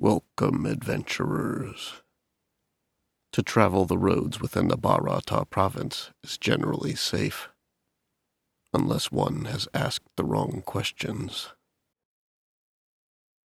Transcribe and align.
Welcome, 0.00 0.64
adventurers. 0.64 2.02
To 3.32 3.42
travel 3.42 3.84
the 3.84 3.98
roads 3.98 4.40
within 4.40 4.68
the 4.68 4.78
Barata 4.78 5.50
province 5.50 6.12
is 6.22 6.38
generally 6.38 6.94
safe, 6.94 7.48
unless 8.72 9.10
one 9.10 9.46
has 9.46 9.66
asked 9.74 10.06
the 10.16 10.22
wrong 10.22 10.62
questions. 10.64 11.48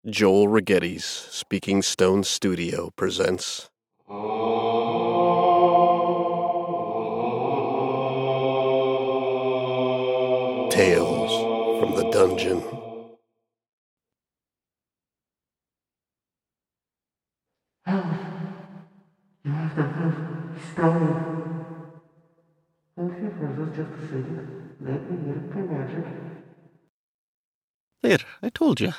Joel 0.07 0.47
Rigetti's 0.47 1.03
Speaking 1.05 1.81
Stone 1.81 2.23
Studio 2.23 2.91
presents. 2.95 3.71
Tales 10.69 11.81
from 11.81 11.95
the 11.95 12.07
Dungeon. 12.11 12.82
You 22.95 23.11
have 23.11 23.75
just 23.75 23.89
a 23.89 24.07
second. 24.07 24.75
Let 24.79 25.11
me 25.11 25.17
magic. 25.61 26.05
There, 28.01 28.19
I 28.41 28.49
told 28.49 28.79
you, 28.79 28.93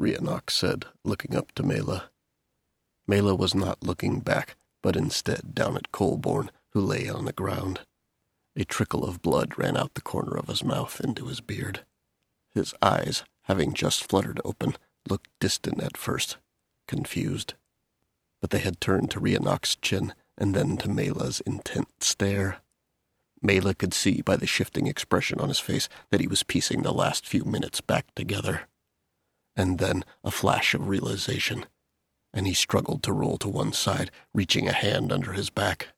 Rhiannoch 0.00 0.50
said, 0.50 0.86
looking 1.04 1.36
up 1.36 1.52
to 1.52 1.62
Mela. 1.62 2.10
Mela 3.06 3.34
was 3.34 3.54
not 3.54 3.82
looking 3.82 4.20
back, 4.20 4.56
but 4.82 4.96
instead 4.96 5.54
down 5.54 5.76
at 5.76 5.92
Colborne, 5.92 6.50
who 6.70 6.80
lay 6.80 7.08
on 7.08 7.24
the 7.24 7.32
ground. 7.32 7.80
A 8.56 8.64
trickle 8.64 9.04
of 9.04 9.22
blood 9.22 9.58
ran 9.58 9.76
out 9.76 9.94
the 9.94 10.00
corner 10.00 10.36
of 10.36 10.48
his 10.48 10.64
mouth 10.64 11.00
into 11.02 11.26
his 11.26 11.40
beard. 11.40 11.84
His 12.54 12.74
eyes, 12.82 13.24
having 13.44 13.72
just 13.72 14.08
fluttered 14.08 14.40
open, 14.44 14.76
looked 15.08 15.30
distant 15.40 15.82
at 15.82 15.96
first, 15.96 16.36
confused. 16.86 17.54
But 18.42 18.50
they 18.50 18.58
had 18.58 18.78
turned 18.82 19.10
to 19.12 19.20
Rhiannoch's 19.20 19.76
chin 19.76 20.12
and 20.36 20.54
then 20.54 20.76
to 20.78 20.90
Mela's 20.90 21.40
intent 21.46 21.88
stare. 22.02 22.58
Mela 23.40 23.74
could 23.74 23.94
see 23.94 24.20
by 24.20 24.36
the 24.36 24.46
shifting 24.46 24.86
expression 24.86 25.40
on 25.40 25.48
his 25.48 25.58
face 25.58 25.88
that 26.10 26.20
he 26.20 26.26
was 26.26 26.42
piecing 26.42 26.82
the 26.82 26.92
last 26.92 27.26
few 27.26 27.44
minutes 27.44 27.80
back 27.80 28.14
together. 28.14 28.62
And 29.56 29.78
then 29.78 30.04
a 30.24 30.30
flash 30.30 30.74
of 30.74 30.88
realization, 30.88 31.66
and 32.34 32.46
he 32.46 32.54
struggled 32.54 33.02
to 33.04 33.12
roll 33.12 33.38
to 33.38 33.48
one 33.48 33.72
side, 33.72 34.10
reaching 34.34 34.68
a 34.68 34.72
hand 34.72 35.12
under 35.12 35.32
his 35.32 35.50
back. 35.50 35.88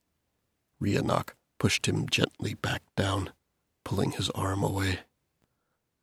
Rhiannoch 0.81 1.35
pushed 1.59 1.87
him 1.87 2.09
gently 2.09 2.55
back 2.55 2.83
down, 2.97 3.31
pulling 3.85 4.13
his 4.13 4.31
arm 4.31 4.63
away. 4.63 5.01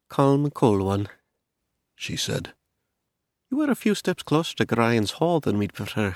Calm, 0.09 0.49
one, 0.53 1.07
she 1.95 2.15
said. 2.15 2.53
You 3.49 3.57
were 3.57 3.69
a 3.71 3.75
few 3.75 3.95
steps 3.95 4.23
closer 4.23 4.55
to 4.55 4.65
Grion's 4.65 5.11
Hall 5.11 5.39
than 5.39 5.57
we'd 5.57 5.73
prefer. 5.73 6.15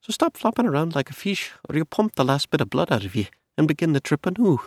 So 0.00 0.12
stop 0.12 0.36
flopping 0.36 0.66
around 0.66 0.94
like 0.94 1.10
a 1.10 1.14
fish, 1.14 1.52
or 1.68 1.76
you'll 1.76 1.84
pump 1.84 2.14
the 2.14 2.24
last 2.24 2.50
bit 2.50 2.60
of 2.60 2.70
blood 2.70 2.92
out 2.92 3.04
of 3.04 3.14
you 3.14 3.26
and 3.56 3.68
begin 3.68 3.92
the 3.92 4.00
trip 4.00 4.26
anew. 4.26 4.60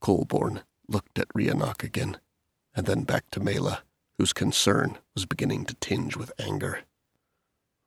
Colborne 0.00 0.62
looked 0.88 1.18
at 1.18 1.28
Rhiannoch 1.28 1.82
again, 1.82 2.18
and 2.74 2.86
then 2.86 3.04
back 3.04 3.30
to 3.30 3.40
Mela, 3.40 3.82
whose 4.18 4.32
concern 4.32 4.98
was 5.14 5.26
beginning 5.26 5.64
to 5.66 5.74
tinge 5.74 6.16
with 6.16 6.32
anger. 6.38 6.80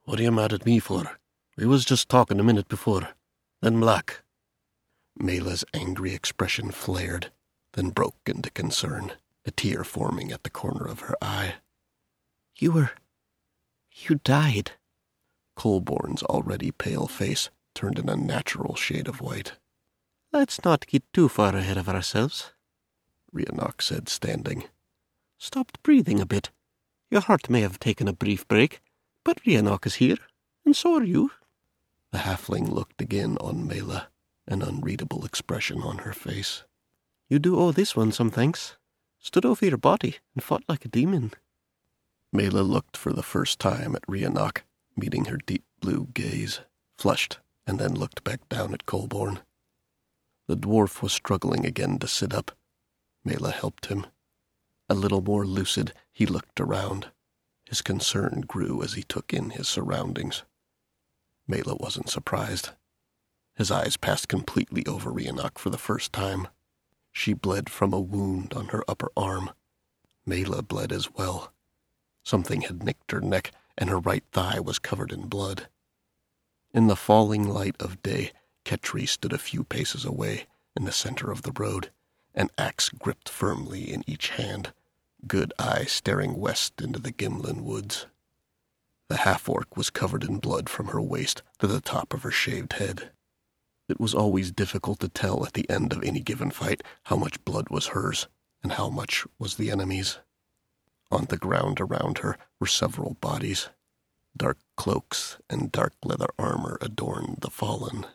What 0.06 0.20
are 0.20 0.24
you 0.24 0.32
mad 0.32 0.54
at 0.54 0.66
me 0.66 0.80
for? 0.80 1.18
We 1.58 1.66
was 1.66 1.86
just 1.86 2.10
talking 2.10 2.40
a 2.40 2.44
minute 2.44 2.68
before. 2.68 3.10
Then 3.62 3.80
black. 3.80 4.24
Mela's 5.18 5.66
angry 5.74 6.14
expression 6.14 6.72
flared, 6.72 7.32
then 7.74 7.90
broke 7.90 8.18
into 8.26 8.50
concern, 8.52 9.14
a 9.46 9.52
tear 9.52 9.84
forming 9.84 10.32
at 10.32 10.44
the 10.44 10.50
corner 10.50 10.86
of 10.86 11.02
her 11.02 11.16
eye. 11.22 11.56
You 12.58 12.72
were. 12.72 12.92
You 13.92 14.20
died. 14.24 14.72
Colborne's 15.56 16.24
already 16.24 16.72
pale 16.72 17.08
face 17.08 17.50
turned 17.74 18.00
an 18.00 18.10
unnatural 18.10 18.76
shade 18.76 19.08
of 19.08 19.22
white. 19.22 19.54
Let's 20.32 20.64
not 20.64 20.88
get 20.88 21.04
too 21.14 21.30
far 21.30 21.56
ahead 21.56 21.78
of 21.78 21.88
ourselves, 21.88 22.52
Rhiannoch 23.34 23.82
said, 23.82 24.10
standing. 24.10 24.66
Stopped 25.38 25.82
breathing 25.84 26.20
a 26.20 26.26
bit. 26.26 26.52
Your 27.10 27.22
heart 27.22 27.50
may 27.50 27.62
have 27.62 27.80
taken 27.80 28.08
a 28.08 28.14
brief 28.14 28.48
break, 28.48 28.82
but 29.24 29.42
Rhiannoch 29.46 29.86
is 29.86 29.96
here, 29.96 30.18
and 30.66 30.76
so 30.76 30.96
are 30.96 31.04
you. 31.04 31.32
The 32.12 32.20
halfling 32.20 32.70
looked 32.70 33.02
again 33.02 33.38
on 33.42 33.68
Mela, 33.68 34.08
an 34.48 34.62
unreadable 34.62 35.26
expression 35.26 35.82
on 35.82 36.00
her 36.00 36.14
face. 36.14 36.64
You 37.28 37.40
do 37.40 37.60
owe 37.60 37.72
this 37.72 37.96
one 37.96 38.12
some 38.12 38.30
thanks. 38.30 38.78
Stood 39.20 39.46
over 39.46 39.66
your 39.66 39.78
body 39.78 40.18
and 40.34 40.44
fought 40.44 40.64
like 40.70 40.86
a 40.86 40.90
demon. 40.90 41.32
Mela 42.32 42.62
looked 42.62 42.96
for 42.96 43.12
the 43.12 43.24
first 43.24 43.60
time 43.60 43.96
at 43.96 44.06
Rhiannoch, 44.08 44.64
meeting 44.96 45.26
her 45.26 45.38
deep 45.38 45.64
blue 45.80 46.08
gaze, 46.14 46.62
flushed, 46.98 47.40
and 47.68 47.80
then 47.80 47.94
looked 47.94 48.24
back 48.24 48.48
down 48.50 48.74
at 48.74 48.86
Colborne. 48.86 49.40
The 50.48 50.58
dwarf 50.58 51.02
was 51.02 51.12
struggling 51.14 51.66
again 51.66 51.98
to 52.00 52.08
sit 52.08 52.34
up. 52.34 52.52
Mela 53.24 53.52
helped 53.52 53.88
him. 53.88 54.06
A 54.88 54.94
little 54.94 55.22
more 55.22 55.46
lucid, 55.46 55.94
he 56.14 56.26
looked 56.26 56.60
around. 56.60 57.08
His 57.68 57.82
concern 57.82 58.44
grew 58.48 58.84
as 58.84 58.94
he 58.94 59.02
took 59.02 59.34
in 59.34 59.50
his 59.52 59.68
surroundings. 59.68 60.44
Mela 61.48 61.76
wasn't 61.76 62.10
surprised. 62.10 62.70
His 63.56 63.72
eyes 63.72 63.98
passed 63.98 64.28
completely 64.28 64.86
over 64.86 65.12
Rhiannoch 65.12 65.58
for 65.58 65.70
the 65.70 65.78
first 65.78 66.14
time. 66.14 66.48
She 67.12 67.34
bled 67.34 67.70
from 67.70 67.94
a 67.94 68.00
wound 68.00 68.54
on 68.54 68.68
her 68.68 68.84
upper 68.88 69.10
arm. 69.18 69.52
Mela 70.26 70.62
bled 70.62 70.92
as 70.92 71.14
well. 71.14 71.54
Something 72.24 72.62
had 72.62 72.84
nicked 72.84 73.12
her 73.12 73.22
neck, 73.22 73.52
and 73.78 73.90
her 73.90 74.00
right 74.00 74.24
thigh 74.32 74.60
was 74.60 74.80
covered 74.80 75.12
in 75.12 75.28
blood. 75.28 75.68
In 76.74 76.88
the 76.88 76.96
falling 76.96 77.48
light 77.48 77.76
of 77.80 78.02
day, 78.02 78.32
Ketri 78.66 79.08
stood 79.08 79.34
a 79.34 79.38
few 79.38 79.64
paces 79.64 80.06
away 80.06 80.48
in 80.76 80.86
the 80.86 80.92
center 80.92 81.32
of 81.32 81.44
the 81.44 81.52
road, 81.52 81.92
an 82.34 82.50
axe 82.58 82.90
gripped 82.90 83.30
firmly 83.30 83.92
in 83.94 84.04
each 84.08 84.30
hand, 84.30 84.74
good 85.28 85.54
eye 85.58 85.86
staring 85.86 86.38
west 86.38 86.82
into 86.82 87.00
the 87.00 87.12
Gimlin 87.12 87.64
woods. 87.64 88.08
The 89.08 89.18
half 89.18 89.48
orc 89.48 89.78
was 89.78 89.90
covered 89.90 90.24
in 90.24 90.40
blood 90.40 90.68
from 90.68 90.88
her 90.88 91.02
waist 91.02 91.44
to 91.60 91.68
the 91.68 91.80
top 91.80 92.14
of 92.14 92.24
her 92.24 92.32
shaved 92.32 92.74
head. 92.74 93.12
It 93.88 94.00
was 94.00 94.16
always 94.16 94.52
difficult 94.52 95.00
to 95.02 95.10
tell 95.10 95.46
at 95.46 95.54
the 95.54 95.70
end 95.70 95.94
of 95.94 96.04
any 96.04 96.22
given 96.22 96.50
fight 96.50 96.82
how 97.04 97.16
much 97.16 97.44
blood 97.46 97.70
was 97.70 97.88
hers 97.88 98.28
and 98.64 98.74
how 98.74 98.90
much 98.90 99.26
was 99.38 99.56
the 99.56 99.70
enemy's. 99.70 100.18
On 101.16 101.24
the 101.30 101.38
ground 101.38 101.80
around 101.80 102.18
her 102.18 102.38
were 102.60 102.68
several 102.68 103.14
bodies. 103.14 103.70
Dark 104.36 104.58
cloaks 104.76 105.38
and 105.50 105.72
dark 105.72 105.94
leather 106.04 106.28
armor 106.38 106.78
adorned 106.82 107.38
the 107.40 107.50
fallen. 107.50 108.06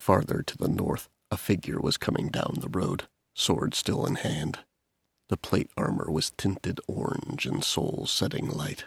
Farther 0.00 0.42
to 0.42 0.58
the 0.58 0.66
north, 0.66 1.08
a 1.30 1.36
figure 1.36 1.80
was 1.80 1.96
coming 1.96 2.30
down 2.30 2.56
the 2.58 2.68
road, 2.68 3.04
sword 3.32 3.74
still 3.74 4.04
in 4.04 4.16
hand. 4.16 4.58
The 5.28 5.36
plate 5.36 5.70
armor 5.76 6.10
was 6.10 6.32
tinted 6.32 6.80
orange 6.88 7.46
in 7.46 7.62
soul 7.62 8.06
setting 8.08 8.50
light. 8.50 8.86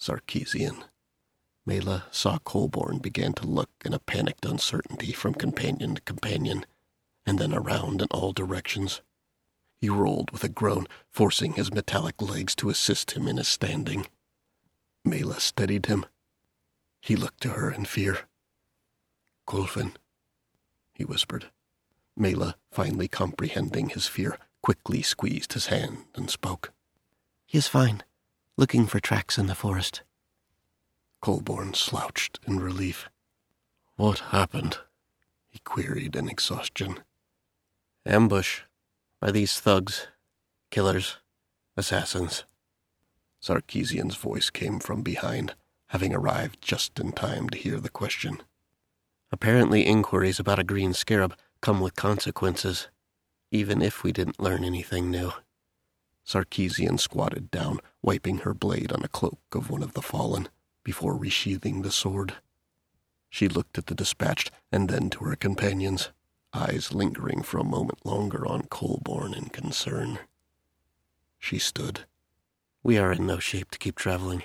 Sarkeesian. 0.00 0.84
Mela 1.66 2.06
saw 2.10 2.38
Colborne 2.38 3.00
began 3.00 3.34
to 3.34 3.46
look 3.46 3.68
in 3.84 3.92
a 3.92 3.98
panicked 3.98 4.46
uncertainty 4.46 5.12
from 5.12 5.34
companion 5.34 5.96
to 5.96 6.00
companion, 6.00 6.64
and 7.26 7.38
then 7.38 7.52
around 7.52 8.00
in 8.00 8.08
all 8.10 8.32
directions. 8.32 9.02
He 9.80 9.88
rolled 9.88 10.30
with 10.30 10.44
a 10.44 10.48
groan, 10.48 10.86
forcing 11.10 11.54
his 11.54 11.72
metallic 11.72 12.20
legs 12.20 12.54
to 12.56 12.68
assist 12.68 13.12
him 13.12 13.26
in 13.26 13.38
his 13.38 13.48
standing. 13.48 14.06
Mela 15.04 15.40
steadied 15.40 15.86
him. 15.86 16.04
He 17.00 17.16
looked 17.16 17.40
to 17.42 17.50
her 17.50 17.70
in 17.70 17.86
fear. 17.86 18.20
Colfin, 19.46 19.94
he 20.92 21.04
whispered. 21.04 21.50
Mela, 22.14 22.56
finally 22.70 23.08
comprehending 23.08 23.88
his 23.88 24.06
fear, 24.06 24.38
quickly 24.62 25.00
squeezed 25.00 25.54
his 25.54 25.66
hand 25.66 26.04
and 26.14 26.28
spoke. 26.28 26.72
He 27.46 27.56
is 27.56 27.66
fine, 27.66 28.02
looking 28.58 28.86
for 28.86 29.00
tracks 29.00 29.38
in 29.38 29.46
the 29.46 29.54
forest. 29.54 30.02
Colborne 31.22 31.72
slouched 31.72 32.38
in 32.46 32.60
relief. 32.60 33.08
What 33.96 34.18
happened? 34.18 34.78
he 35.48 35.58
queried 35.60 36.14
in 36.16 36.28
exhaustion. 36.28 37.00
Ambush 38.06 38.60
by 39.20 39.30
these 39.30 39.60
thugs, 39.60 40.08
killers, 40.70 41.18
assassins. 41.76 42.44
Sarkeesian's 43.42 44.16
voice 44.16 44.50
came 44.50 44.80
from 44.80 45.02
behind, 45.02 45.54
having 45.88 46.14
arrived 46.14 46.62
just 46.62 46.98
in 46.98 47.12
time 47.12 47.48
to 47.50 47.58
hear 47.58 47.78
the 47.78 47.90
question. 47.90 48.42
Apparently, 49.30 49.82
inquiries 49.82 50.40
about 50.40 50.58
a 50.58 50.64
green 50.64 50.94
scarab 50.94 51.36
come 51.60 51.80
with 51.80 51.94
consequences, 51.94 52.88
even 53.50 53.82
if 53.82 54.02
we 54.02 54.12
didn't 54.12 54.40
learn 54.40 54.64
anything 54.64 55.10
new. 55.10 55.32
Sarkeesian 56.26 56.98
squatted 56.98 57.50
down, 57.50 57.80
wiping 58.02 58.38
her 58.38 58.54
blade 58.54 58.92
on 58.92 59.02
a 59.02 59.08
cloak 59.08 59.40
of 59.52 59.70
one 59.70 59.82
of 59.82 59.92
the 59.92 60.02
fallen, 60.02 60.48
before 60.82 61.14
resheathing 61.14 61.82
the 61.82 61.92
sword. 61.92 62.34
She 63.28 63.48
looked 63.48 63.76
at 63.76 63.86
the 63.86 63.94
dispatched 63.94 64.50
and 64.72 64.88
then 64.88 65.10
to 65.10 65.24
her 65.24 65.36
companions 65.36 66.10
eyes 66.52 66.92
lingering 66.92 67.42
for 67.42 67.58
a 67.58 67.64
moment 67.64 68.04
longer 68.04 68.46
on 68.46 68.62
Colborne 68.70 69.34
in 69.34 69.46
concern. 69.46 70.18
She 71.38 71.58
stood. 71.58 72.00
We 72.82 72.98
are 72.98 73.12
in 73.12 73.26
no 73.26 73.38
shape 73.38 73.70
to 73.70 73.78
keep 73.78 73.96
traveling. 73.96 74.42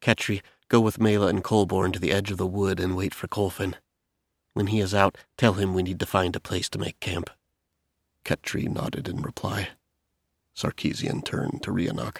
Ketri, 0.00 0.42
go 0.68 0.80
with 0.80 1.00
Mela 1.00 1.28
and 1.28 1.42
Colborne 1.42 1.92
to 1.92 1.98
the 1.98 2.12
edge 2.12 2.30
of 2.30 2.38
the 2.38 2.46
wood 2.46 2.80
and 2.80 2.96
wait 2.96 3.14
for 3.14 3.28
Colfin. 3.28 3.74
When 4.52 4.68
he 4.68 4.80
is 4.80 4.94
out, 4.94 5.18
tell 5.36 5.54
him 5.54 5.74
we 5.74 5.82
need 5.82 6.00
to 6.00 6.06
find 6.06 6.34
a 6.36 6.40
place 6.40 6.68
to 6.70 6.78
make 6.78 7.00
camp. 7.00 7.30
Ketri 8.24 8.68
nodded 8.68 9.08
in 9.08 9.22
reply. 9.22 9.68
Sarkeesian 10.56 11.24
turned 11.24 11.62
to 11.62 11.72
Rhiannoch. 11.72 12.18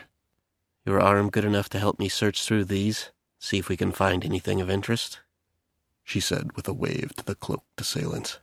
Your 0.84 1.00
arm 1.00 1.30
good 1.30 1.44
enough 1.44 1.68
to 1.70 1.78
help 1.78 1.98
me 1.98 2.08
search 2.08 2.44
through 2.44 2.64
these, 2.64 3.10
see 3.38 3.58
if 3.58 3.68
we 3.68 3.76
can 3.76 3.92
find 3.92 4.24
anything 4.24 4.60
of 4.60 4.68
interest? 4.68 5.20
She 6.02 6.20
said 6.20 6.52
with 6.56 6.68
a 6.68 6.74
wave 6.74 7.14
to 7.16 7.24
the 7.24 7.34
cloaked 7.34 7.80
assailants. 7.80 8.38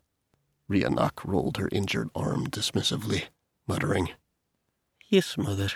Rhiannoch 0.71 1.25
rolled 1.25 1.57
her 1.57 1.67
injured 1.69 2.09
arm 2.15 2.47
dismissively, 2.49 3.25
muttering, 3.67 4.11
Yes, 5.09 5.37
mother. 5.37 5.67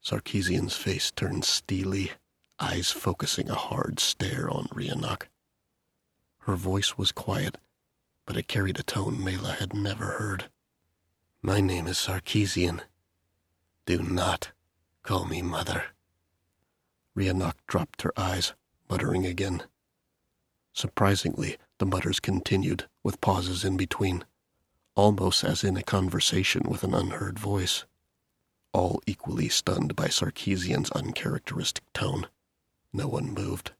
Sarkeesian's 0.00 0.76
face 0.76 1.10
turned 1.10 1.44
steely, 1.44 2.12
eyes 2.60 2.92
focusing 2.92 3.50
a 3.50 3.56
hard 3.56 3.98
stare 3.98 4.48
on 4.48 4.68
Rhiannoch. 4.72 5.28
Her 6.42 6.54
voice 6.54 6.96
was 6.96 7.10
quiet, 7.10 7.58
but 8.26 8.36
it 8.36 8.46
carried 8.46 8.78
a 8.78 8.84
tone 8.84 9.24
Mela 9.24 9.54
had 9.54 9.74
never 9.74 10.12
heard. 10.12 10.50
My 11.42 11.60
name 11.60 11.88
is 11.88 11.98
Sarkeesian. 11.98 12.82
Do 13.86 14.04
not 14.04 14.52
call 15.02 15.24
me 15.24 15.42
mother. 15.42 15.86
Rhiannoch 17.16 17.56
dropped 17.66 18.02
her 18.02 18.12
eyes, 18.16 18.52
muttering 18.88 19.26
again. 19.26 19.64
Surprisingly, 20.72 21.56
the 21.78 21.86
mutters 21.86 22.20
continued, 22.20 22.88
with 23.02 23.20
pauses 23.20 23.64
in 23.64 23.76
between, 23.76 24.24
almost 24.94 25.44
as 25.44 25.62
in 25.62 25.76
a 25.76 25.82
conversation 25.82 26.62
with 26.68 26.82
an 26.82 26.94
unheard 26.94 27.38
voice. 27.38 27.84
All 28.72 29.02
equally 29.06 29.48
stunned 29.48 29.94
by 29.96 30.08
Sarkeesian's 30.08 30.90
uncharacteristic 30.90 31.84
tone. 31.92 32.28
No 32.92 33.08
one 33.08 33.32
moved. 33.32 33.72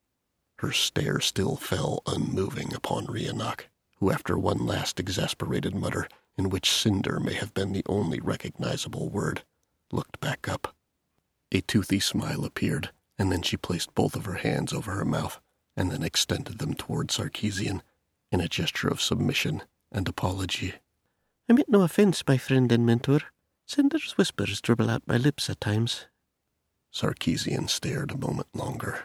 Her 0.59 0.73
stare 0.73 1.21
still 1.21 1.57
fell 1.57 2.03
unmoving 2.07 2.75
upon 2.75 3.07
Rhiannoch, 3.07 3.69
who, 3.99 4.11
after 4.11 4.39
one 4.39 4.65
last 4.67 5.01
exasperated 5.01 5.75
mutter, 5.75 6.09
in 6.37 6.51
which 6.51 6.71
cinder 6.71 7.19
may 7.19 7.35
have 7.35 7.55
been 7.55 7.73
the 7.73 7.85
only 7.87 8.21
recognizable 8.21 9.09
word, 9.09 9.43
looked 9.91 10.21
back 10.21 10.49
up. 10.49 10.75
A 11.53 11.61
toothy 11.63 12.01
smile 12.01 12.45
appeared, 12.45 12.91
and 13.19 13.33
then 13.33 13.43
she 13.43 13.57
placed 13.57 13.95
both 13.95 14.17
of 14.17 14.25
her 14.25 14.35
hands 14.35 14.73
over 14.73 14.93
her 14.93 15.05
mouth, 15.05 15.41
and 15.77 15.91
then 15.91 16.03
extended 16.03 16.59
them 16.59 16.75
toward 16.75 17.09
Sarkeesian 17.09 17.83
in 18.33 18.41
a 18.41 18.49
gesture 18.49 18.89
of 18.89 19.03
submission 19.03 19.63
and 19.93 20.09
apology. 20.09 20.75
I 21.49 21.53
meant 21.53 21.69
no 21.69 21.83
offense, 21.83 22.25
my 22.27 22.39
friend 22.39 22.73
and 22.73 22.87
mentor. 22.87 23.21
Cinder's 23.67 24.17
whispers 24.17 24.61
dribble 24.61 24.91
out 24.91 25.03
my 25.07 25.17
lips 25.17 25.51
at 25.51 25.61
times. 25.61 26.07
Sarkeesian 26.93 27.69
stared 27.69 28.11
a 28.11 28.19
moment 28.19 28.49
longer 28.55 29.05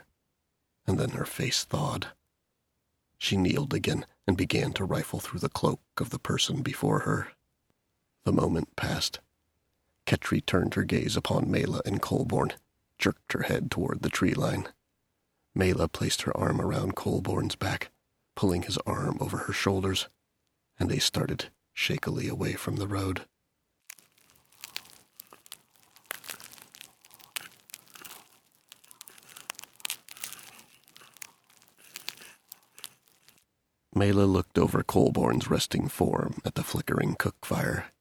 and 0.87 0.99
then 0.99 1.11
her 1.11 1.25
face 1.25 1.63
thawed. 1.63 2.07
She 3.17 3.37
kneeled 3.37 3.73
again 3.73 4.05
and 4.27 4.35
began 4.35 4.73
to 4.73 4.85
rifle 4.85 5.19
through 5.19 5.39
the 5.39 5.49
cloak 5.49 5.81
of 5.97 6.09
the 6.09 6.19
person 6.19 6.61
before 6.61 6.99
her. 6.99 7.29
The 8.23 8.33
moment 8.33 8.75
passed. 8.75 9.19
Ketri 10.05 10.45
turned 10.45 10.73
her 10.73 10.83
gaze 10.83 11.15
upon 11.15 11.51
Mela 11.51 11.81
and 11.85 12.01
Colborne, 12.01 12.53
jerked 12.97 13.33
her 13.33 13.43
head 13.43 13.69
toward 13.69 14.01
the 14.01 14.09
tree 14.09 14.33
line. 14.33 14.67
Mela 15.53 15.87
placed 15.87 16.23
her 16.23 16.35
arm 16.37 16.61
around 16.61 16.95
Colborne's 16.95 17.55
back, 17.55 17.91
pulling 18.35 18.63
his 18.63 18.77
arm 18.85 19.17
over 19.19 19.37
her 19.39 19.53
shoulders, 19.53 20.07
and 20.79 20.89
they 20.89 20.99
started 20.99 21.49
shakily 21.73 22.27
away 22.27 22.53
from 22.53 22.77
the 22.77 22.87
road. 22.87 23.25
Mela 33.93 34.23
looked 34.23 34.57
over 34.57 34.83
Colborne's 34.83 35.49
resting 35.49 35.89
form 35.89 36.39
at 36.45 36.55
the 36.55 36.63
flickering 36.63 37.13
cook 37.15 37.45
fire. 37.45 37.91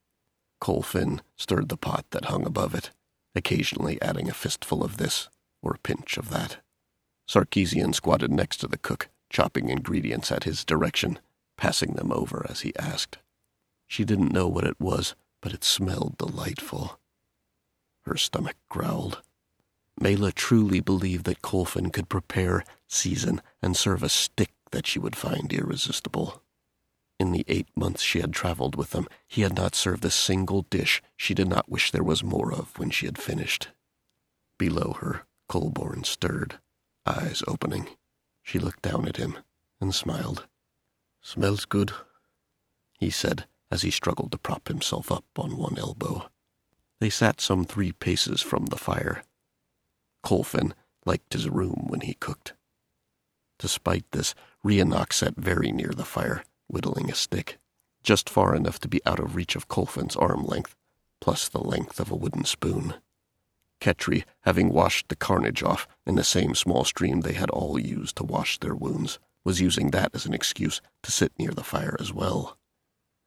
Colfin 0.60 1.20
stirred 1.36 1.68
the 1.68 1.76
pot 1.76 2.06
that 2.10 2.26
hung 2.26 2.46
above 2.46 2.74
it, 2.74 2.90
occasionally 3.34 4.00
adding 4.00 4.28
a 4.28 4.32
fistful 4.32 4.84
of 4.84 4.98
this 4.98 5.28
or 5.62 5.74
a 5.74 5.78
pinch 5.78 6.16
of 6.16 6.30
that. 6.30 6.58
Sarkeesian 7.30 7.94
squatted 7.94 8.32
next 8.32 8.56
to 8.56 8.66
the 8.66 8.76
cook, 8.76 9.08
chopping 9.28 9.68
ingredients 9.68 10.32
at 10.32 10.42
his 10.42 10.64
direction, 10.64 11.20
passing 11.56 11.92
them 11.92 12.10
over 12.10 12.44
as 12.50 12.62
he 12.62 12.76
asked. 12.76 13.18
She 13.86 14.04
didn't 14.04 14.32
know 14.32 14.48
what 14.48 14.64
it 14.64 14.80
was, 14.80 15.14
but 15.40 15.52
it 15.52 15.62
smelled 15.62 16.18
delightful. 16.18 16.98
Her 18.02 18.16
stomach 18.16 18.56
growled. 18.68 19.22
Mela 20.00 20.32
truly 20.32 20.80
believed 20.80 21.24
that 21.26 21.40
Colfin 21.40 21.92
could 21.92 22.08
prepare, 22.08 22.64
season, 22.88 23.40
and 23.62 23.76
serve 23.76 24.02
a 24.02 24.08
stick 24.08 24.50
that 24.72 24.88
she 24.88 24.98
would 24.98 25.14
find 25.14 25.52
irresistible. 25.52 26.42
In 27.20 27.30
the 27.30 27.44
eight 27.46 27.68
months 27.76 28.02
she 28.02 28.18
had 28.18 28.32
traveled 28.32 28.74
with 28.74 28.90
them, 28.90 29.06
he 29.28 29.42
had 29.42 29.54
not 29.54 29.76
served 29.76 30.04
a 30.04 30.10
single 30.10 30.62
dish 30.62 31.00
she 31.16 31.34
did 31.34 31.46
not 31.46 31.70
wish 31.70 31.92
there 31.92 32.02
was 32.02 32.24
more 32.24 32.52
of 32.52 32.76
when 32.76 32.90
she 32.90 33.06
had 33.06 33.18
finished. 33.18 33.68
Below 34.58 34.96
her, 35.00 35.26
Colborne 35.48 36.02
stirred, 36.02 36.58
eyes 37.06 37.42
opening. 37.46 37.88
She 38.42 38.58
looked 38.58 38.82
down 38.82 39.06
at 39.08 39.16
him 39.16 39.38
and 39.80 39.94
smiled. 39.94 40.46
Smells 41.22 41.64
good, 41.64 41.92
he 42.98 43.10
said 43.10 43.46
as 43.70 43.82
he 43.82 43.90
struggled 43.90 44.32
to 44.32 44.38
prop 44.38 44.68
himself 44.68 45.12
up 45.12 45.24
on 45.36 45.56
one 45.56 45.78
elbow. 45.78 46.28
They 46.98 47.10
sat 47.10 47.40
some 47.40 47.64
three 47.64 47.92
paces 47.92 48.40
from 48.40 48.66
the 48.66 48.76
fire. 48.76 49.22
Colfin 50.24 50.72
liked 51.06 51.32
his 51.32 51.48
room 51.48 51.86
when 51.88 52.00
he 52.00 52.14
cooked. 52.14 52.54
Despite 53.58 54.10
this, 54.10 54.34
Rhiannoch 54.64 55.12
sat 55.12 55.36
very 55.36 55.72
near 55.72 55.92
the 55.94 56.04
fire, 56.04 56.44
whittling 56.66 57.10
a 57.10 57.14
stick, 57.14 57.58
just 58.02 58.28
far 58.28 58.54
enough 58.54 58.78
to 58.80 58.88
be 58.88 59.00
out 59.06 59.20
of 59.20 59.36
reach 59.36 59.56
of 59.56 59.68
Colfin's 59.68 60.16
arm 60.16 60.44
length, 60.44 60.76
plus 61.20 61.48
the 61.48 61.62
length 61.62 62.00
of 62.00 62.10
a 62.10 62.16
wooden 62.16 62.44
spoon. 62.44 62.94
Ketri, 63.80 64.24
having 64.42 64.72
washed 64.72 65.08
the 65.08 65.16
carnage 65.16 65.62
off 65.62 65.88
in 66.06 66.14
the 66.14 66.24
same 66.24 66.54
small 66.54 66.84
stream 66.84 67.22
they 67.22 67.32
had 67.32 67.50
all 67.50 67.78
used 67.78 68.16
to 68.16 68.24
wash 68.24 68.58
their 68.58 68.74
wounds, 68.74 69.18
was 69.44 69.60
using 69.60 69.90
that 69.90 70.14
as 70.14 70.26
an 70.26 70.34
excuse 70.34 70.82
to 71.02 71.10
sit 71.10 71.32
near 71.38 71.50
the 71.50 71.64
fire 71.64 71.96
as 71.98 72.12
well. 72.12 72.58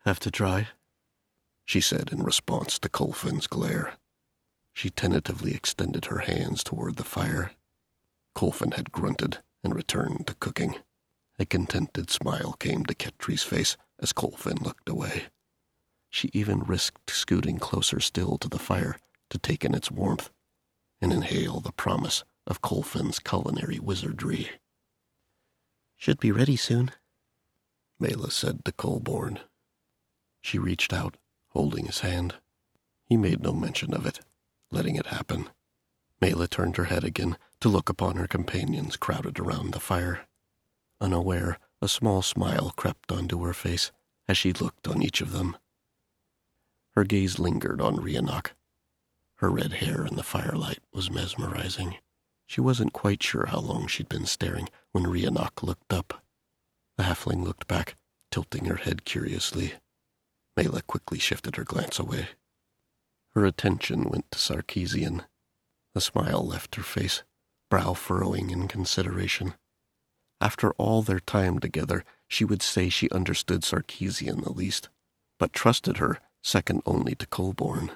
Have 0.05 0.19
to 0.19 0.31
try? 0.31 0.67
She 1.65 1.81
said 1.81 2.09
in 2.11 2.23
response 2.23 2.77
to 2.79 2.89
Colfin's 2.89 3.47
glare. 3.47 3.94
She 4.73 4.89
tentatively 4.89 5.55
extended 5.55 6.05
her 6.05 6.19
hands 6.19 6.63
toward 6.63 6.97
the 6.97 7.03
fire. 7.03 7.51
Colfin 8.35 8.73
had 8.73 8.91
grunted 8.91 9.39
and 9.63 9.75
returned 9.75 10.27
to 10.27 10.35
cooking. 10.35 10.75
A 11.39 11.45
contented 11.45 12.11
smile 12.11 12.54
came 12.54 12.85
to 12.85 12.95
Ketri's 12.95 13.44
face 13.44 13.75
as 13.99 14.13
Colfin 14.13 14.61
looked 14.61 14.89
away. 14.89 15.25
She 16.09 16.30
even 16.33 16.59
risked 16.59 17.09
scooting 17.09 17.57
closer 17.57 17.99
still 17.99 18.37
to 18.37 18.49
the 18.49 18.59
fire 18.59 18.97
to 19.30 19.39
take 19.39 19.66
in 19.66 19.73
its 19.73 19.89
warmth 19.89 20.30
and 21.04 21.12
inhale 21.12 21.60
the 21.60 21.74
promise 21.74 22.24
of 22.48 22.62
Colfin's 22.62 23.19
culinary 23.19 23.78
wizardry. 23.78 24.52
Should 25.98 26.18
be 26.18 26.31
ready 26.31 26.56
soon, 26.56 26.92
Mela 28.00 28.31
said 28.31 28.64
to 28.64 28.72
Colborne. 28.72 29.42
She 30.40 30.57
reached 30.57 30.94
out, 30.94 31.18
holding 31.50 31.88
his 31.88 32.00
hand. 32.00 32.36
He 33.06 33.18
made 33.18 33.42
no 33.42 33.52
mention 33.52 33.94
of 33.94 34.06
it, 34.06 34.22
letting 34.72 34.95
it 34.95 35.07
happen. 35.07 35.50
Mela 36.22 36.48
turned 36.48 36.78
her 36.78 36.86
head 36.86 37.04
again 37.04 37.38
to 37.60 37.68
look 37.68 37.90
upon 37.90 38.16
her 38.16 38.28
companions 38.28 38.95
crowded 38.95 39.40
around 39.40 39.74
the 39.74 39.81
fire. 39.81 40.26
Unaware, 41.02 41.60
a 41.81 41.90
small 41.90 42.22
smile 42.22 42.72
crept 42.78 43.12
onto 43.12 43.44
her 43.44 43.54
face 43.54 43.92
as 44.30 44.38
she 44.38 44.54
looked 44.54 44.88
on 44.88 45.04
each 45.04 45.19
of 45.19 45.33
them. 45.33 45.57
Her 46.95 47.04
gaze 47.04 47.40
lingered 47.40 47.81
on 47.81 47.98
Rhiannoch. 47.98 48.52
Her 49.44 49.50
red 49.50 49.73
hair 49.73 50.06
in 50.06 50.16
the 50.16 50.23
firelight 50.23 50.80
was 50.94 51.12
mesmerizing. 51.12 51.97
She 52.45 52.62
wasn't 52.62 52.94
quite 52.94 53.21
sure 53.21 53.47
how 53.47 53.59
long 53.59 53.88
she'd 53.88 54.07
been 54.07 54.26
staring 54.26 54.69
when 54.94 55.04
Rhiannoch 55.04 55.62
looked 55.62 55.92
up. 55.92 56.23
The 56.95 57.04
halfling 57.04 57.44
looked 57.44 57.68
back, 57.68 57.97
tilting 58.31 58.64
her 58.64 58.78
head 58.78 59.04
curiously. 59.04 59.73
Mela 60.56 60.81
quickly 60.81 61.19
shifted 61.19 61.57
her 61.57 61.66
glance 61.66 62.00
away. 62.00 62.30
Her 63.35 63.45
attention 63.45 64.06
went 64.06 64.31
to 64.31 64.40
Sarkeesian. 64.40 65.26
The 65.94 66.00
smile 66.00 66.47
left 66.47 66.76
her 66.76 66.81
face 66.81 67.23
brow 67.69 67.95
furrowing 67.95 68.50
in 68.50 68.69
consideration. 68.69 69.56
After 70.40 70.71
all 70.76 71.02
their 71.02 71.19
time 71.19 71.59
together, 71.59 72.06
she 72.30 72.45
would 72.45 72.62
say 72.62 72.88
she 72.88 73.09
understood 73.09 73.64
Sarkeesian 73.64 74.42
the 74.42 74.54
least, 74.54 74.88
but 75.38 75.52
trusted 75.52 75.97
her 75.97 76.19
second 76.42 76.81
only 76.85 77.14
to 77.16 77.26
Colborne. 77.26 77.92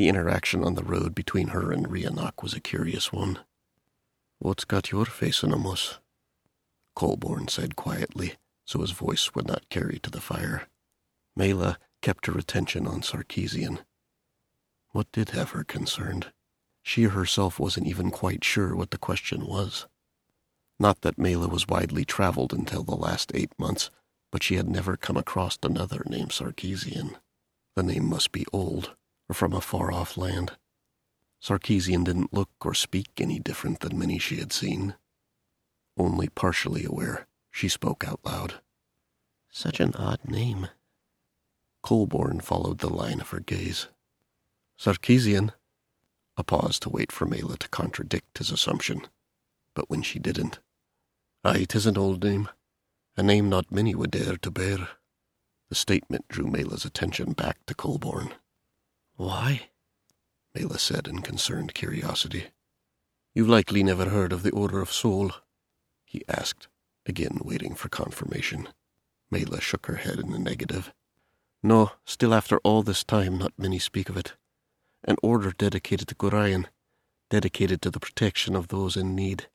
The 0.00 0.08
interaction 0.08 0.64
on 0.64 0.76
the 0.76 0.82
road 0.82 1.14
between 1.14 1.48
her 1.48 1.70
and 1.70 1.86
Rhiannoch 1.86 2.42
was 2.42 2.54
a 2.54 2.60
curious 2.60 3.12
one. 3.12 3.40
What's 4.38 4.64
got 4.64 4.90
your 4.90 5.04
face 5.04 5.42
in 5.42 5.52
a 5.52 5.58
muss? 5.58 5.98
Colborne 6.96 7.48
said 7.48 7.76
quietly, 7.76 8.36
so 8.64 8.80
his 8.80 8.92
voice 8.92 9.34
would 9.34 9.46
not 9.46 9.68
carry 9.68 9.98
to 9.98 10.08
the 10.08 10.22
fire. 10.22 10.68
Mela 11.36 11.78
kept 12.00 12.24
her 12.24 12.38
attention 12.38 12.86
on 12.86 13.02
Sarkeesian. 13.02 13.80
What 14.92 15.12
did 15.12 15.30
have 15.36 15.50
her 15.50 15.64
concerned? 15.64 16.32
She 16.82 17.02
herself 17.02 17.60
wasn't 17.60 17.86
even 17.86 18.10
quite 18.10 18.42
sure 18.42 18.74
what 18.74 18.92
the 18.92 18.96
question 18.96 19.44
was. 19.44 19.86
Not 20.78 21.02
that 21.02 21.18
Mela 21.18 21.46
was 21.46 21.68
widely 21.68 22.06
traveled 22.06 22.54
until 22.54 22.84
the 22.84 22.96
last 22.96 23.32
eight 23.34 23.52
months, 23.58 23.90
but 24.32 24.42
she 24.42 24.54
had 24.54 24.66
never 24.66 24.96
come 24.96 25.18
across 25.18 25.58
another 25.62 26.02
named 26.06 26.30
Sarkeesian. 26.30 27.16
The 27.76 27.82
name 27.82 28.08
must 28.08 28.32
be 28.32 28.46
old, 28.50 28.96
from 29.34 29.52
a 29.52 29.60
far-off 29.60 30.16
land. 30.16 30.52
Sarkeesian 31.42 32.04
didn't 32.04 32.32
look 32.32 32.50
or 32.60 32.74
speak 32.74 33.08
any 33.18 33.38
different 33.38 33.80
than 33.80 33.98
many 33.98 34.18
she 34.18 34.36
had 34.36 34.52
seen. 34.52 34.94
Only 35.96 36.28
partially 36.28 36.84
aware, 36.84 37.26
she 37.50 37.68
spoke 37.68 38.04
out 38.06 38.20
loud. 38.24 38.60
Such 39.50 39.80
an 39.80 39.94
odd 39.94 40.20
name. 40.26 40.68
Colborne 41.82 42.40
followed 42.40 42.78
the 42.78 42.90
line 42.90 43.20
of 43.20 43.30
her 43.30 43.40
gaze. 43.40 43.88
Sarkeesian. 44.78 45.52
A 46.36 46.44
pause 46.44 46.78
to 46.80 46.88
wait 46.88 47.10
for 47.10 47.26
Mela 47.26 47.56
to 47.58 47.68
contradict 47.68 48.38
his 48.38 48.50
assumption. 48.50 49.06
But 49.74 49.90
when 49.90 50.02
she 50.02 50.18
didn't, 50.18 50.58
Aye, 51.42 51.64
'tis 51.64 51.86
an 51.86 51.96
old 51.96 52.22
name, 52.22 52.50
a 53.16 53.22
name 53.22 53.48
not 53.48 53.72
many 53.72 53.94
would 53.94 54.10
dare 54.10 54.36
to 54.36 54.50
bear. 54.50 54.90
The 55.70 55.74
statement 55.74 56.28
drew 56.28 56.46
Mela's 56.46 56.84
attention 56.84 57.32
back 57.32 57.64
to 57.64 57.74
Colborne. 57.74 58.34
Why? 59.20 59.68
Mela 60.54 60.78
said 60.78 61.06
in 61.06 61.20
concerned 61.20 61.74
curiosity. 61.74 62.46
You've 63.34 63.50
likely 63.50 63.82
never 63.82 64.08
heard 64.08 64.32
of 64.32 64.42
the 64.42 64.50
Order 64.50 64.80
of 64.80 64.90
Soul, 64.90 65.32
he 66.06 66.24
asked, 66.26 66.68
again 67.04 67.38
waiting 67.44 67.74
for 67.74 67.90
confirmation. 67.90 68.70
Mela 69.30 69.60
shook 69.60 69.84
her 69.84 69.96
head 69.96 70.20
in 70.20 70.30
the 70.30 70.38
negative. 70.38 70.94
No, 71.62 71.92
still 72.06 72.32
after 72.32 72.60
all 72.64 72.82
this 72.82 73.04
time, 73.04 73.36
not 73.36 73.52
many 73.58 73.78
speak 73.78 74.08
of 74.08 74.16
it. 74.16 74.36
An 75.04 75.16
order 75.22 75.52
dedicated 75.52 76.08
to 76.08 76.14
Gorion, 76.14 76.68
dedicated 77.28 77.82
to 77.82 77.90
the 77.90 78.00
protection 78.00 78.56
of 78.56 78.68
those 78.68 78.96
in 78.96 79.14
need, 79.14 79.48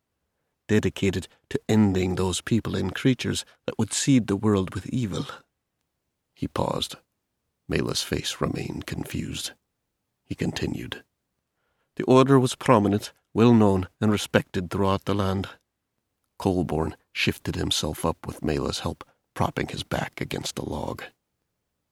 dedicated 0.68 1.28
to 1.50 1.60
ending 1.68 2.14
those 2.14 2.40
people 2.40 2.76
and 2.76 2.94
creatures 2.94 3.46
that 3.66 3.80
would 3.80 3.94
seed 3.94 4.28
the 4.28 4.36
world 4.36 4.76
with 4.76 4.86
evil. 4.90 5.26
He 6.36 6.48
paused. 6.48 6.98
Mela's 7.68 8.04
face 8.04 8.38
remained 8.40 8.86
confused. 8.86 9.52
He 10.26 10.36
continued. 10.36 11.04
The 11.96 12.04
order 12.04 12.40
was 12.40 12.56
prominent, 12.56 13.14
well 13.34 13.54
known, 13.54 13.88
and 14.02 14.12
respected 14.12 14.70
throughout 14.70 15.06
the 15.06 15.14
land. 15.16 15.50
Colborne 16.38 16.96
shifted 17.14 17.56
himself 17.56 18.06
up 18.06 18.18
with 18.26 18.44
Mela's 18.44 18.80
help, 18.80 19.04
propping 19.34 19.68
his 19.68 19.84
back 19.84 20.20
against 20.20 20.60
a 20.60 20.66
log. 20.66 21.04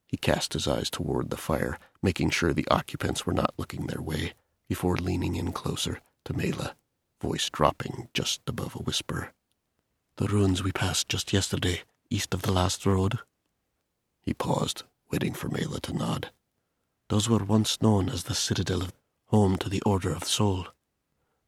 He 0.08 0.18
cast 0.18 0.53
his 0.53 0.68
eyes 0.68 0.89
toward 0.89 1.30
the 1.30 1.38
fire, 1.38 1.80
making 2.01 2.30
sure 2.30 2.53
the 2.53 2.68
occupants 2.70 3.25
were 3.25 3.34
not 3.34 3.53
looking 3.58 3.88
their 3.88 4.01
way, 4.01 4.34
before 4.68 4.96
leaning 4.98 5.36
in 5.36 5.51
closer 5.51 6.01
to 6.25 6.34
Mela, 6.34 6.75
voice 7.22 7.50
dropping 7.50 8.10
just 8.13 8.42
above 8.48 8.75
a 8.75 8.84
whisper. 8.84 9.34
The 10.18 10.27
ruins 10.27 10.62
we 10.62 10.72
passed 10.72 11.10
just 11.10 11.34
yesterday, 11.34 11.82
east 12.10 12.34
of 12.34 12.44
the 12.44 12.51
last 12.51 12.86
road. 12.86 13.20
He 14.22 14.34
paused, 14.34 14.84
waiting 15.13 15.34
for 15.34 15.48
Mela 15.48 15.79
to 15.79 15.93
nod. 15.93 16.32
Those 17.10 17.29
were 17.29 17.43
once 17.43 17.79
known 17.84 18.10
as 18.10 18.24
the 18.24 18.34
citadel 18.34 18.82
of 18.82 18.93
home 19.25 19.58
to 19.58 19.70
the 19.70 19.82
Order 19.84 20.12
of 20.12 20.22
the 20.22 20.25
Soul. 20.25 20.70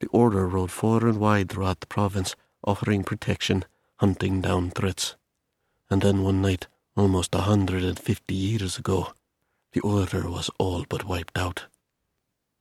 The 0.02 0.08
Order 0.10 0.48
rode 0.48 0.70
far 0.70 1.08
and 1.08 1.20
wide 1.20 1.50
throughout 1.50 1.80
the 1.80 1.88
province, 1.88 2.36
offering 2.64 3.04
protection, 3.04 3.66
hunting 3.96 4.40
down 4.40 4.70
threats. 4.70 5.16
And 5.90 6.04
then 6.04 6.22
one 6.22 6.44
night, 6.44 6.68
almost 6.96 7.34
a 7.34 7.40
hundred 7.40 7.84
and 7.84 7.98
fifty 7.98 8.36
years 8.36 8.78
ago, 8.78 9.14
the 9.72 9.82
Order 9.82 10.30
was 10.30 10.52
all 10.60 10.86
but 10.88 11.06
wiped 11.06 11.36
out. 11.36 11.66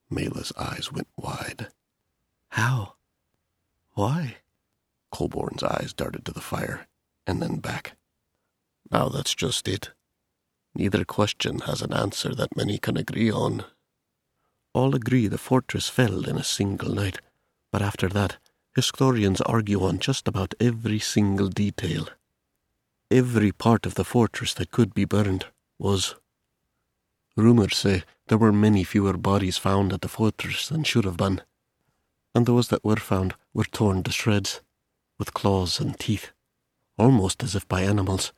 Mela's 0.09 0.55
eyes 0.57 0.91
went 0.91 1.09
wide. 1.19 1.69
How? 2.49 2.95
Why? 3.93 4.37
Colborne's 5.13 5.63
eyes 5.63 5.93
darted 5.93 6.25
to 6.25 6.33
the 6.33 6.41
fire, 6.41 6.87
and 7.27 7.43
then 7.43 7.59
back. 7.59 7.93
Now 8.91 9.11
that's 9.11 9.35
just 9.35 9.69
it. 9.69 9.91
Neither 10.75 11.05
question 11.05 11.61
has 11.61 11.83
an 11.83 11.93
answer 11.93 12.35
that 12.35 12.57
many 12.57 12.79
can 12.79 12.97
agree 12.97 13.31
on. 13.31 13.65
All 14.73 14.95
agree 14.95 15.29
the 15.29 15.39
fortress 15.39 15.89
fell 15.89 16.29
in 16.29 16.37
a 16.37 16.43
single 16.43 16.93
night, 16.93 17.21
but 17.71 17.81
after 17.81 18.09
that, 18.09 18.39
historians 18.75 19.41
argue 19.43 19.85
on 19.85 20.01
just 20.01 20.27
about 20.27 20.55
every 20.59 20.99
single 20.99 21.49
detail. 21.49 22.09
Every 23.11 23.53
part 23.53 23.87
of 23.87 23.95
the 23.95 24.05
fortress 24.05 24.53
that 24.55 24.73
could 24.73 24.95
be 24.95 25.05
burned 25.05 25.47
was. 25.79 26.17
Rumours 27.37 27.77
say 27.77 28.03
there 28.27 28.39
were 28.39 28.53
many 28.53 28.83
fewer 28.83 29.17
bodies 29.17 29.59
found 29.59 29.93
at 29.93 30.01
the 30.01 30.09
fortress 30.09 30.69
than 30.69 30.83
should 30.83 31.05
have 31.05 31.17
been, 31.17 31.43
and 32.35 32.47
those 32.47 32.69
that 32.69 32.85
were 32.85 32.97
found 32.97 33.35
were 33.53 33.65
torn 33.65 34.03
to 34.03 34.11
shreds, 34.11 34.61
with 35.19 35.35
claws 35.35 35.79
and 35.79 35.99
teeth, 36.01 36.33
almost 36.99 37.45
as 37.45 37.55
if 37.55 37.69
by 37.69 37.83
animals, 37.83 38.33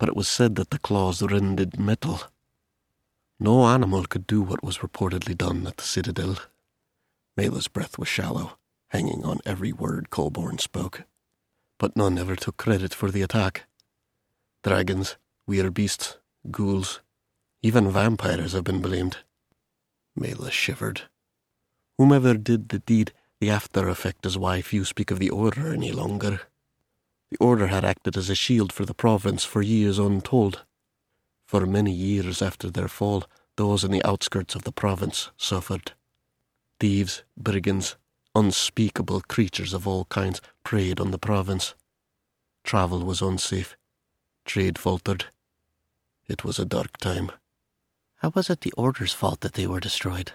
but 0.00 0.08
it 0.08 0.16
was 0.16 0.26
said 0.26 0.56
that 0.56 0.70
the 0.70 0.78
claws 0.78 1.20
rended 1.20 1.78
metal. 1.78 2.22
No 3.38 3.66
animal 3.66 4.06
could 4.06 4.26
do 4.26 4.40
what 4.40 4.64
was 4.64 4.78
reportedly 4.78 5.36
done 5.36 5.66
at 5.66 5.76
the 5.76 5.84
citadel. 5.84 6.36
Mela's 7.36 7.68
breath 7.68 7.98
was 7.98 8.08
shallow, 8.08 8.56
hanging 8.88 9.26
on 9.26 9.40
every 9.44 9.74
word 9.74 10.08
Colborne 10.08 10.58
spoke, 10.58 11.02
but 11.78 11.96
none 11.96 12.16
ever 12.16 12.34
took 12.34 12.56
credit 12.56 12.94
for 12.94 13.10
the 13.10 13.20
attack. 13.20 13.66
Dragons, 14.62 15.18
beasts, 15.46 16.16
ghouls, 16.50 17.00
even 17.62 17.90
vampires 17.90 18.54
have 18.54 18.64
been 18.64 18.80
blamed. 18.80 19.18
Mela 20.16 20.50
shivered. 20.50 21.02
Whomever 21.98 22.34
did 22.34 22.70
the 22.70 22.78
deed, 22.78 23.12
the 23.38 23.50
after 23.50 23.86
effect 23.86 24.24
is 24.24 24.38
why 24.38 24.62
few 24.62 24.86
speak 24.86 25.10
of 25.10 25.18
the 25.18 25.28
Order 25.28 25.74
any 25.74 25.92
longer. 25.92 26.40
The 27.30 27.36
Order 27.38 27.68
had 27.68 27.84
acted 27.84 28.16
as 28.16 28.28
a 28.28 28.34
shield 28.34 28.72
for 28.72 28.84
the 28.84 28.94
province 28.94 29.44
for 29.44 29.62
years 29.62 29.98
untold. 29.98 30.64
For 31.46 31.64
many 31.64 31.92
years 31.92 32.42
after 32.42 32.70
their 32.70 32.88
fall, 32.88 33.24
those 33.56 33.84
in 33.84 33.92
the 33.92 34.04
outskirts 34.04 34.54
of 34.54 34.64
the 34.64 34.72
province 34.72 35.30
suffered. 35.36 35.92
Thieves, 36.80 37.22
brigands, 37.36 37.96
unspeakable 38.34 39.20
creatures 39.22 39.72
of 39.72 39.86
all 39.86 40.06
kinds 40.06 40.40
preyed 40.64 40.98
on 40.98 41.10
the 41.10 41.18
province. 41.18 41.74
Travel 42.64 43.04
was 43.04 43.22
unsafe. 43.22 43.76
Trade 44.44 44.78
faltered. 44.78 45.26
It 46.28 46.44
was 46.44 46.58
a 46.58 46.64
dark 46.64 46.96
time. 46.98 47.30
How 48.16 48.30
was 48.34 48.50
it 48.50 48.62
the 48.62 48.72
Order's 48.72 49.12
fault 49.12 49.40
that 49.40 49.54
they 49.54 49.66
were 49.66 49.80
destroyed? 49.80 50.32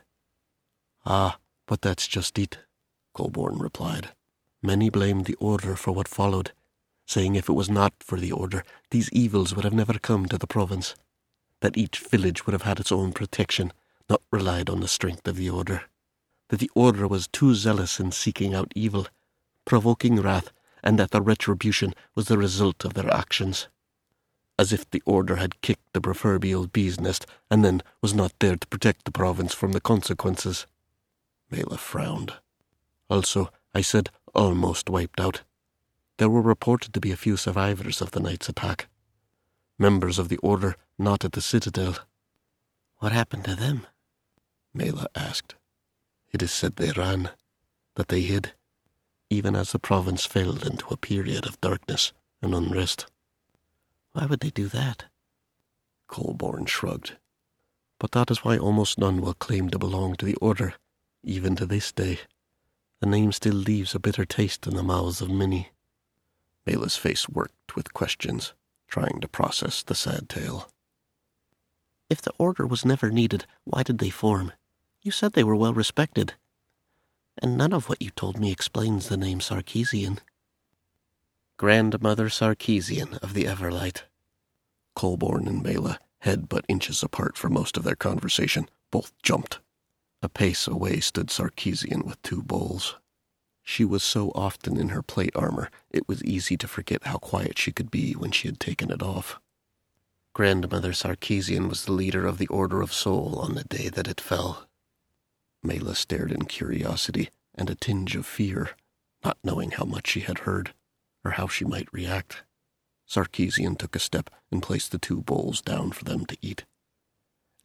Ah, 1.05 1.39
but 1.65 1.81
that's 1.81 2.07
just 2.07 2.39
it, 2.39 2.59
Colborne 3.13 3.59
replied. 3.59 4.09
Many 4.61 4.89
blamed 4.89 5.25
the 5.25 5.35
Order 5.35 5.75
for 5.75 5.91
what 5.91 6.07
followed, 6.07 6.51
saying 7.05 7.35
if 7.35 7.50
it 7.50 7.53
was 7.53 7.69
not 7.69 7.93
for 8.00 8.19
the 8.19 8.31
Order, 8.31 8.63
these 8.91 9.09
evils 9.12 9.55
would 9.55 9.63
have 9.63 9.74
never 9.74 10.00
come 10.00 10.25
to 10.27 10.38
the 10.38 10.47
province, 10.47 10.95
that 11.62 11.77
each 11.77 12.00
village 12.00 12.45
would 12.45 12.53
have 12.53 12.63
had 12.63 12.79
its 12.79 12.91
own 12.91 13.12
protection, 13.13 13.71
not 14.09 14.21
relied 14.31 14.69
on 14.69 14.79
the 14.79 14.88
strength 14.88 15.27
of 15.27 15.38
the 15.38 15.50
Order, 15.50 15.83
that 16.50 16.59
the 16.59 16.71
Order 16.75 17.07
was 17.07 17.27
too 17.27 17.55
zealous 17.55 18.00
in 18.00 18.12
seeking 18.12 18.53
out 18.53 18.71
evil, 18.75 19.07
provoking 19.65 20.21
wrath, 20.21 20.51
and 20.83 21.00
that 21.00 21.12
the 21.12 21.21
retribution 21.21 21.93
was 22.13 22.27
the 22.27 22.38
result 22.38 22.85
of 22.85 22.93
their 22.93 23.12
actions. 23.13 23.67
As 24.57 24.71
if 24.71 24.89
the 24.89 25.01
Order 25.05 25.38
had 25.38 25.62
kicked 25.62 25.93
the 25.93 26.01
proverbial 26.01 26.67
bee's 26.67 27.00
nest 27.00 27.25
and 27.50 27.65
then 27.65 27.81
was 28.01 28.13
not 28.13 28.33
there 28.39 28.55
to 28.55 28.67
protect 28.67 29.05
the 29.05 29.12
province 29.12 29.53
from 29.53 29.71
the 29.71 29.81
consequences. 29.81 30.67
Mela 31.50 31.77
frowned. 31.77 32.33
Also, 33.09 33.50
I 33.74 33.81
said 33.81 34.09
almost 34.33 34.89
wiped 34.89 35.19
out. 35.19 35.41
There 36.17 36.29
were 36.29 36.41
reported 36.41 36.93
to 36.93 37.01
be 37.01 37.12
a 37.12 37.17
few 37.17 37.36
survivors 37.36 38.01
of 38.01 38.12
the 38.12 38.19
night's 38.19 38.48
attack. 38.48 38.88
Members 39.77 40.17
of 40.17 40.29
the 40.29 40.38
Order 40.38 40.77
not 40.98 41.25
at 41.25 41.34
the 41.34 41.41
citadel. 41.41 41.98
What 43.00 43.12
happened 43.12 43.43
to 43.45 43.55
them? 43.55 43.86
Mela 44.74 45.07
asked. 45.13 45.55
It 46.31 46.41
is 46.41 46.51
said 46.51 46.75
they 46.75 46.91
ran, 46.91 47.31
that 47.95 48.07
they 48.07 48.22
hid, 48.22 48.53
even 49.29 49.55
as 49.55 49.72
the 49.72 49.79
province 49.79 50.25
fell 50.25 50.57
into 50.65 50.88
a 50.89 50.98
period 50.98 51.45
of 51.45 51.60
darkness 51.60 52.13
and 52.41 52.55
unrest. 52.55 53.07
Why 54.13 54.25
would 54.25 54.39
they 54.39 54.51
do 54.51 54.67
that? 54.69 55.05
Colborne 56.07 56.65
shrugged. 56.65 57.17
But 58.00 58.12
that 58.12 58.31
is 58.31 58.43
why 58.43 58.57
almost 58.57 58.98
none 58.98 59.22
will 59.22 59.34
claim 59.34 59.69
to 59.69 59.79
belong 59.79 60.15
to 60.15 60.25
the 60.25 60.36
Order, 60.36 60.75
even 61.24 61.55
to 61.57 61.65
this 61.65 61.91
day. 61.91 62.19
The 63.01 63.07
name 63.07 63.34
still 63.34 63.55
leaves 63.55 63.93
a 63.93 64.00
bitter 64.00 64.25
taste 64.25 64.67
in 64.67 64.75
the 64.75 64.84
mouths 64.84 65.22
of 65.22 65.29
many. 65.29 65.72
Mela's 66.65 66.98
face 66.98 67.29
worked 67.29 67.75
with 67.75 67.93
questions, 67.93 68.53
trying 68.88 69.19
to 69.22 69.27
process 69.27 69.84
the 69.84 69.95
sad 69.95 70.29
tale. 70.29 70.69
If 72.10 72.22
the 72.22 72.34
Order 72.38 72.67
was 72.67 72.86
never 72.86 73.10
needed, 73.10 73.45
why 73.63 73.84
did 73.84 73.98
they 73.98 74.10
form? 74.10 74.51
You 75.01 75.12
said 75.12 75.34
they 75.34 75.43
were 75.43 75.55
well 75.55 75.74
respected. 75.74 76.34
And 77.41 77.57
none 77.57 77.74
of 77.74 77.89
what 77.89 78.01
you 78.01 78.12
told 78.12 78.39
me 78.39 78.51
explains 78.51 79.07
the 79.07 79.17
name 79.17 79.39
Sarkeesian. 79.39 80.19
Grandmother 81.57 82.29
Sarkeesian 82.29 83.17
of 83.19 83.34
the 83.34 83.45
Everlight. 83.45 84.03
Colborne 84.95 85.48
and 85.48 85.62
Mela, 85.62 86.00
head 86.19 86.48
but 86.48 86.65
inches 86.67 87.03
apart 87.03 87.38
for 87.38 87.50
most 87.50 87.77
of 87.77 87.84
their 87.84 87.95
conversation, 87.95 88.69
both 88.91 89.12
jumped. 89.22 89.60
A 90.22 90.29
pace 90.29 90.67
away 90.67 91.00
stood 91.00 91.27
Sarkeesian 91.27 92.05
with 92.05 92.22
two 92.22 92.41
bowls. 92.41 92.95
She 93.67 93.84
was 93.84 94.03
so 94.03 94.31
often 94.36 94.77
in 94.77 94.89
her 94.89 95.01
plate 95.01 95.36
armor, 95.36 95.72
it 95.89 96.07
was 96.07 96.24
easy 96.24 96.55
to 96.55 96.67
forget 96.67 97.07
how 97.07 97.17
quiet 97.17 97.57
she 97.57 97.72
could 97.72 97.89
be 97.89 98.13
when 98.13 98.31
she 98.31 98.48
had 98.48 98.60
taken 98.60 98.91
it 98.91 99.01
off. 99.01 99.39
Grandmother 100.34 100.93
Sarkeesian 100.93 101.67
was 101.67 101.84
the 101.84 101.91
leader 101.91 102.27
of 102.27 102.38
the 102.38 102.48
Order 102.48 102.81
of 102.81 102.93
Soul 102.93 103.39
on 103.39 103.55
the 103.55 103.63
day 103.63 103.89
that 103.89 104.07
it 104.07 104.22
fell. 104.22 104.69
Mela 105.63 105.95
stared 105.95 106.31
in 106.31 106.45
curiosity 106.45 107.31
and 107.55 107.69
a 107.69 107.75
tinge 107.75 108.15
of 108.15 108.27
fear, 108.27 108.72
not 109.24 109.39
knowing 109.43 109.72
how 109.72 109.84
much 109.84 110.10
she 110.10 110.19
had 110.19 110.39
heard 110.39 110.74
or 111.24 111.31
how 111.31 111.48
she 111.48 111.65
might 111.65 111.91
react. 111.91 112.43
Sarkeesian 113.07 113.77
took 113.77 113.95
a 113.95 114.00
step 114.00 114.29
and 114.51 114.62
placed 114.62 114.91
the 114.91 115.00
two 115.00 115.22
bowls 115.22 115.60
down 115.62 115.91
for 115.91 116.03
them 116.03 116.25
to 116.27 116.38
eat. 116.39 116.65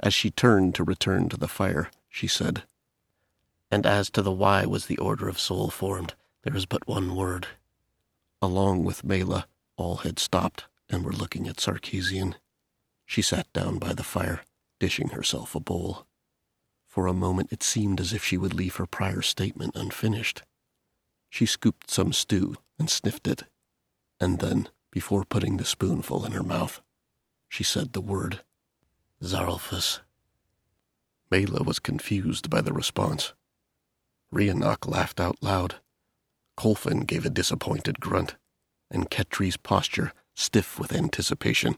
As 0.03 0.15
she 0.15 0.31
turned 0.31 0.75
to 0.77 0.85
return 0.85 1.29
to 1.29 1.37
the 1.37 1.49
fire, 1.49 1.91
she 2.09 2.27
said, 2.27 2.63
And 3.71 3.87
as 3.87 4.11
to 4.11 4.23
the 4.23 4.33
why 4.33 4.67
was 4.67 4.87
the 4.87 4.99
Order 4.99 5.29
of 5.29 5.39
Soul 5.39 5.71
formed, 5.71 6.15
there 6.43 6.57
is 6.57 6.67
but 6.67 6.89
one 6.89 7.15
word. 7.15 7.47
Along 8.43 8.85
with 8.85 9.05
Mela, 9.05 9.47
all 9.77 9.97
had 9.99 10.19
stopped 10.19 10.65
and 10.89 11.05
were 11.05 11.13
looking 11.13 11.47
at 11.47 11.61
Sarkeesian. 11.61 12.35
She 13.07 13.23
sat 13.23 13.53
down 13.53 13.79
by 13.79 13.93
the 13.93 14.03
fire, 14.03 14.43
dishing 14.79 15.11
herself 15.11 15.55
a 15.55 15.61
bowl. 15.61 16.07
For 16.87 17.07
a 17.07 17.13
moment 17.13 17.53
it 17.53 17.63
seemed 17.63 18.01
as 18.01 18.13
if 18.13 18.25
she 18.25 18.37
would 18.37 18.55
leave 18.55 18.77
her 18.77 18.87
prior 18.87 19.23
statement 19.23 19.77
unfinished. 19.77 20.43
She 21.29 21.47
scooped 21.47 21.91
some 21.91 22.13
stew 22.13 22.57
and 22.79 22.91
sniffed 22.91 23.29
it, 23.29 23.45
and 24.19 24.41
then, 24.41 24.69
before 24.91 25.25
putting 25.25 25.57
the 25.57 25.65
spoonful 25.65 26.25
in 26.27 26.33
her 26.33 26.43
mouth, 26.43 26.81
she 27.49 27.63
said 27.63 27.93
the 27.93 28.01
word, 28.01 28.41
Zaralfus. 29.23 30.01
Mela 31.31 31.63
was 31.63 31.79
confused 31.79 32.51
by 32.51 32.61
the 32.61 32.73
response. 32.73 33.33
Rhiannoch 34.33 34.87
laughed 34.87 35.21
out 35.21 35.37
loud. 35.43 35.77
Colfin 36.57 37.07
gave 37.07 37.25
a 37.25 37.31
disappointed 37.31 38.01
grunt, 38.01 38.37
and 38.91 39.11
Ketri's 39.11 39.57
posture, 39.57 40.13
stiff 40.35 40.79
with 40.79 40.93
anticipation, 40.93 41.77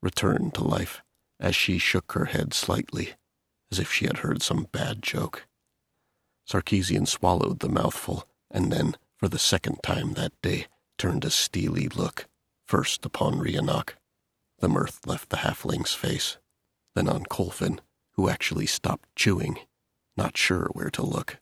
returned 0.00 0.54
to 0.54 0.64
life 0.64 1.02
as 1.38 1.56
she 1.56 1.78
shook 1.78 2.12
her 2.12 2.26
head 2.26 2.54
slightly, 2.54 3.14
as 3.70 3.78
if 3.78 3.92
she 3.92 4.06
had 4.06 4.18
heard 4.18 4.42
some 4.42 4.68
bad 4.72 5.02
joke. 5.02 5.46
Sarkeesian 6.48 7.06
swallowed 7.06 7.60
the 7.60 7.68
mouthful, 7.68 8.28
and 8.50 8.72
then, 8.72 8.96
for 9.16 9.28
the 9.28 9.38
second 9.38 9.78
time 9.82 10.14
that 10.14 10.32
day, 10.42 10.66
turned 10.98 11.24
a 11.24 11.30
steely 11.30 11.88
look, 11.88 12.26
first 12.64 13.04
upon 13.04 13.38
Rhiannoch. 13.38 13.96
The 14.60 14.68
mirth 14.68 15.06
left 15.06 15.30
the 15.30 15.38
halfling's 15.38 15.94
face, 15.94 16.38
then 16.94 17.08
on 17.08 17.24
Colfin, 17.24 17.80
who 18.12 18.28
actually 18.28 18.66
stopped 18.66 19.08
chewing, 19.16 19.58
not 20.16 20.36
sure 20.36 20.68
where 20.72 20.90
to 20.90 21.02
look. 21.02 21.38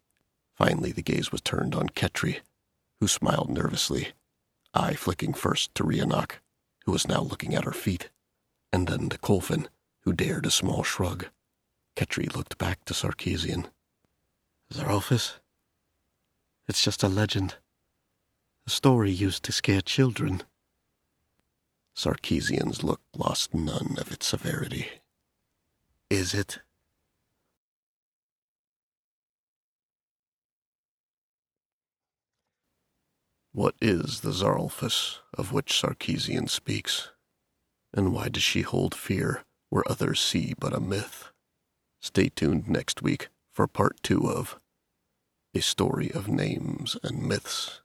Finally, 0.60 0.92
the 0.92 1.00
gaze 1.00 1.32
was 1.32 1.40
turned 1.40 1.74
on 1.74 1.88
Ketri, 1.88 2.40
who 3.00 3.08
smiled 3.08 3.48
nervously, 3.48 4.08
eye 4.74 4.92
flicking 4.92 5.32
first 5.32 5.74
to 5.74 5.82
Rhiannoch, 5.82 6.32
who 6.84 6.92
was 6.92 7.08
now 7.08 7.22
looking 7.22 7.54
at 7.54 7.64
her 7.64 7.72
feet 7.72 8.10
and 8.70 8.86
then 8.86 9.08
to 9.08 9.16
Colfin, 9.16 9.68
who 10.00 10.12
dared 10.12 10.44
a 10.44 10.50
small 10.50 10.82
shrug. 10.82 11.28
Ketri 11.96 12.36
looked 12.36 12.58
back 12.58 12.84
to 12.84 12.92
Sarkeesian. 12.92 13.70
Zaralfus? 14.70 15.38
It's 16.68 16.84
just 16.84 17.02
a 17.02 17.08
legend. 17.08 17.54
A 18.66 18.70
story 18.70 19.10
used 19.10 19.42
to 19.44 19.52
scare 19.52 19.80
children. 19.80 20.42
Sarkeesian's 21.96 22.84
look 22.84 23.00
lost 23.16 23.54
none 23.54 23.96
of 23.98 24.12
its 24.12 24.26
severity. 24.26 24.88
Is 26.10 26.34
it? 26.34 26.58
What 33.60 33.74
is 33.82 34.20
the 34.20 34.32
Zaralfus 34.32 35.18
of 35.34 35.52
which 35.52 35.74
Sarkeesian 35.74 36.48
speaks? 36.48 37.10
And 37.92 38.14
why 38.14 38.30
does 38.30 38.42
she 38.42 38.62
hold 38.62 38.94
fear 38.94 39.44
where 39.68 39.84
others 39.86 40.18
see 40.18 40.54
but 40.58 40.72
a 40.72 40.80
myth? 40.80 41.30
Stay 42.00 42.30
tuned 42.30 42.70
next 42.70 43.02
week 43.02 43.28
for 43.52 43.66
part 43.66 44.02
two 44.02 44.26
of 44.26 44.58
A 45.54 45.60
Story 45.60 46.10
of 46.10 46.26
Names 46.26 46.96
and 47.02 47.22
Myths. 47.22 47.82